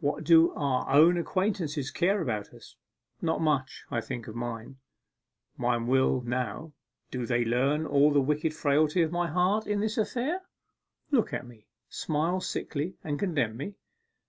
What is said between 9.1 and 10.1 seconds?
my heart in this